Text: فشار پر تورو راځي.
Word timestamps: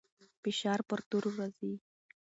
فشار 0.41 0.79
پر 0.89 0.99
تورو 1.09 1.31
راځي. 1.39 1.73